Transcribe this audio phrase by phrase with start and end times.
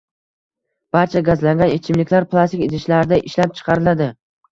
[0.95, 4.09] -Barcha gazlangan ichimliklar plastik idishlarda ishlab chiqariladi!